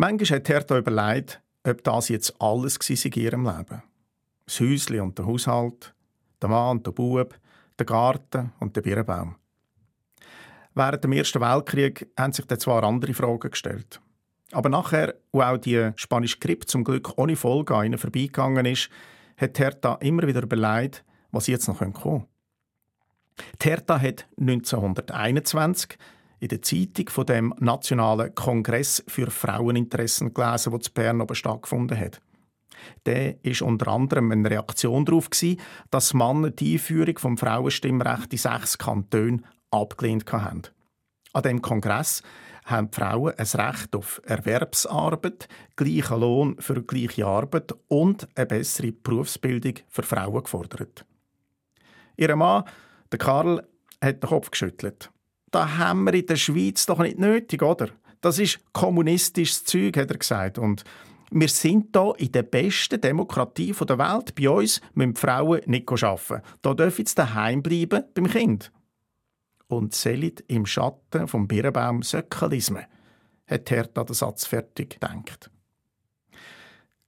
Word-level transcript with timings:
Manchmal 0.00 0.38
hat 0.38 0.48
Hertha 0.48 0.78
überlegt, 0.78 1.42
ob 1.64 1.82
das 1.82 2.08
jetzt 2.08 2.40
alles 2.40 2.78
war 2.78 3.04
in 3.04 3.20
ihrem 3.20 3.44
Leben. 3.44 3.82
Das 4.46 4.60
Häuschen 4.60 5.00
und 5.00 5.18
der 5.18 5.26
Haushalt, 5.26 5.92
der 6.40 6.48
Mann 6.48 6.76
und 6.76 6.86
der 6.86 6.92
Bub, 6.92 7.34
der 7.80 7.84
Garten 7.84 8.52
und 8.60 8.76
der 8.76 8.82
Birnbaum. 8.82 9.34
Während 10.72 11.02
dem 11.02 11.10
Ersten 11.10 11.40
Weltkrieg 11.40 12.06
haben 12.16 12.32
sich 12.32 12.46
dann 12.46 12.60
zwar 12.60 12.84
andere 12.84 13.12
Fragen 13.12 13.50
gestellt. 13.50 14.00
Aber 14.52 14.68
nachher, 14.68 15.16
wo 15.32 15.42
auch 15.42 15.58
die 15.58 15.90
spanische 15.96 16.38
Grippe 16.38 16.66
zum 16.66 16.84
Glück 16.84 17.18
ohne 17.18 17.34
Folge 17.34 17.74
an 17.74 17.86
ihnen 17.86 17.98
vorbeigegangen 17.98 18.66
ist, 18.66 18.90
hat 19.36 19.58
Hertha 19.58 19.94
immer 19.94 20.28
wieder 20.28 20.44
überlegt, 20.44 21.04
was 21.32 21.48
jetzt 21.48 21.66
noch 21.66 21.78
kommen 21.78 21.94
könnte. 21.94 22.28
Hertha 23.60 24.00
hat 24.00 24.28
1921 24.38 25.98
in 26.40 26.48
der 26.48 26.62
Zeitung 26.62 27.08
von 27.08 27.26
dem 27.26 27.54
Nationalen 27.58 28.34
Kongress 28.34 29.02
für 29.08 29.30
Fraueninteressen 29.30 30.34
gelesen, 30.34 30.70
der 30.70 30.80
zu 30.80 30.92
Bern 30.92 31.20
oben 31.20 31.34
stattgefunden 31.34 31.98
hat. 31.98 32.20
Der 33.06 33.44
ist 33.44 33.62
unter 33.62 33.88
anderem 33.88 34.30
eine 34.30 34.48
Reaktion 34.48 35.04
darauf, 35.04 35.28
dass 35.90 36.14
Männer 36.14 36.50
die 36.50 36.74
Einführung 36.74 37.18
vom 37.18 37.36
Frauenstimmrecht 37.36 38.32
in 38.32 38.38
sechs 38.38 38.78
Kantonen 38.78 39.44
abgelehnt 39.70 40.30
haben. 40.32 40.62
An 41.32 41.42
dem 41.42 41.60
Kongress 41.60 42.22
haben 42.64 42.90
die 42.90 42.96
Frauen 42.96 43.34
ein 43.36 43.46
Recht 43.46 43.96
auf 43.96 44.20
Erwerbsarbeit, 44.24 45.48
gleichen 45.76 46.20
Lohn 46.20 46.56
für 46.60 46.82
gleiche 46.82 47.26
Arbeit 47.26 47.74
und 47.88 48.28
eine 48.34 48.46
bessere 48.46 48.92
Berufsbildung 48.92 49.74
für 49.88 50.02
Frauen 50.02 50.42
gefordert. 50.42 51.04
Ihr 52.16 52.34
Mann, 52.36 52.64
der 53.10 53.18
Karl, 53.18 53.66
hat 54.02 54.22
den 54.22 54.28
Kopf 54.28 54.50
geschüttelt. 54.50 55.10
Da 55.50 55.78
haben 55.78 56.04
wir 56.04 56.14
in 56.14 56.26
der 56.26 56.36
Schweiz 56.36 56.86
doch 56.86 56.98
nicht 56.98 57.18
nötig, 57.18 57.62
oder? 57.62 57.88
Das 58.20 58.38
ist 58.38 58.60
kommunistisches 58.72 59.64
Zeug, 59.64 59.96
hat 59.96 60.10
er 60.10 60.18
gesagt. 60.18 60.58
Und 60.58 60.84
wir 61.30 61.48
sind 61.48 61.96
hier 61.96 62.14
in 62.18 62.32
der 62.32 62.42
besten 62.42 63.00
Demokratie 63.00 63.72
der 63.72 63.98
Welt. 63.98 64.34
Bei 64.34 64.50
uns 64.50 64.80
müssen 64.94 65.14
die 65.14 65.20
Frauen 65.20 65.60
nicht 65.66 65.90
arbeiten. 65.90 66.42
Da 66.62 66.74
dürfen 66.74 67.06
sie 67.06 67.14
daheim 67.14 67.62
bleiben 67.62 68.04
beim 68.14 68.28
Kind 68.28 68.72
und 69.68 69.94
sellit 69.94 70.42
im 70.48 70.66
Schatten 70.66 71.28
vom 71.28 71.46
Birnbaum 71.46 72.02
Söckalisme, 72.02 72.86
hat 73.46 73.70
Hertha 73.70 74.04
den 74.04 74.14
Satz 74.14 74.46
fertig 74.46 74.90
gedacht. 74.90 75.50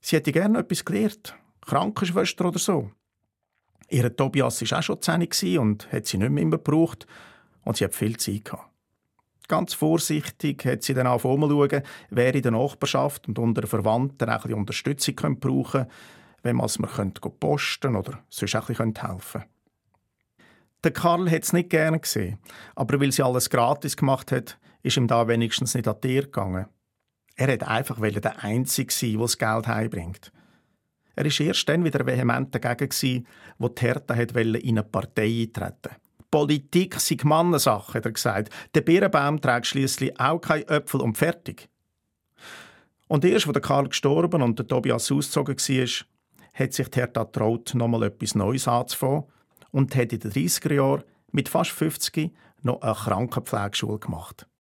Sie 0.00 0.16
hätte 0.16 0.32
gerne 0.32 0.58
etwas 0.58 0.84
gelernt, 0.84 1.34
Krankenschwester 1.62 2.46
oder 2.46 2.58
so. 2.58 2.90
Ihr 3.88 4.14
Tobias 4.14 4.60
war 4.70 4.78
auch 4.78 4.82
schon 4.82 5.00
zehn 5.00 5.58
und 5.58 5.90
hat 5.92 6.06
sie 6.06 6.18
nicht 6.18 6.30
mehr 6.30 6.42
immer 6.42 6.58
gebraucht 6.58 7.06
und 7.64 7.76
sie 7.76 7.84
hat 7.84 7.94
viel 7.94 8.16
Zeit 8.16 8.44
gehabt. 8.46 8.68
Ganz 9.48 9.74
vorsichtig 9.74 10.64
hat 10.64 10.82
sie 10.82 10.94
dann 10.94 11.06
auf 11.06 11.22
schauen, 11.22 11.82
wer 12.10 12.34
in 12.34 12.42
der 12.42 12.52
Nachbarschaft 12.52 13.28
und 13.28 13.38
unter 13.38 13.66
Verwandten 13.66 14.28
ein 14.28 14.36
bisschen 14.36 14.54
Unterstützung 14.54 15.14
brauchen 15.38 15.40
könnte, 15.40 15.88
wenn 16.42 16.56
man 16.56 16.66
es 16.66 16.78
mir 16.78 16.88
posten 16.88 17.96
oder 17.96 18.22
sonst 18.28 18.54
ein 18.54 18.64
bisschen 18.66 18.94
helfen 18.94 19.40
könnte. 19.40 19.46
Der 20.84 20.92
Karl 20.92 21.30
hat 21.30 21.44
es 21.44 21.52
nicht 21.52 21.70
gerne 21.70 22.00
gesehen, 22.00 22.38
aber 22.74 23.00
weil 23.00 23.12
sie 23.12 23.22
alles 23.22 23.50
gratis 23.50 23.96
gemacht 23.96 24.32
hat, 24.32 24.58
ist 24.82 24.96
ihm 24.96 25.06
da 25.06 25.28
wenigstens 25.28 25.74
nicht 25.74 25.86
an 25.86 25.96
die 26.02 26.08
Tür 26.08 26.22
gegangen. 26.22 26.66
Er 27.36 27.52
hat 27.52 27.62
einfach 27.62 28.00
der 28.00 28.42
Einzige 28.42 28.92
sein, 28.92 29.12
der 29.12 29.20
das 29.20 29.38
Geld 29.38 29.66
heimbringt. 29.68 30.32
Er 31.14 31.24
war 31.24 31.40
erst 31.40 31.68
dann 31.68 31.84
wieder 31.84 32.06
vehement 32.06 32.54
dagegen, 32.54 33.26
wo 33.58 33.68
die 33.68 33.82
Hertha 33.82 34.14
in 34.14 34.56
eine 34.56 34.82
Partei 34.82 35.46
eintreten 35.46 35.96
Politik 36.32 36.98
sei 36.98 37.18
Mannensache, 37.22 37.94
hat 37.94 38.06
er 38.06 38.12
gesagt. 38.12 38.52
Der 38.74 38.80
Birnbaum 38.80 39.40
trägt 39.40 39.66
schließlich 39.66 40.18
auch 40.18 40.40
kein 40.40 40.66
Äpfel 40.66 41.02
und 41.02 41.16
fertig. 41.16 41.68
Und 43.06 43.24
erst, 43.26 43.46
als 43.46 43.62
Karl 43.62 43.88
gestorben 43.88 44.40
und 44.40 44.58
der 44.58 44.66
Tobias 44.66 45.12
ausgezogen 45.12 45.56
war, 45.58 46.06
hat 46.54 46.72
sich 46.72 46.88
Hertha 46.94 47.26
traut, 47.26 47.74
nochmal 47.74 48.04
etwas 48.04 48.34
Neues 48.34 48.66
anzufangen 48.66 49.24
und 49.72 49.94
hat 49.94 50.14
in 50.14 50.20
den 50.20 50.32
30er 50.32 50.72
Jahren 50.72 51.04
mit 51.32 51.50
fast 51.50 51.70
50 51.72 52.32
noch 52.62 52.80
eine 52.80 52.94
Krankenpflegeschule 52.94 53.98
gemacht. 53.98 54.46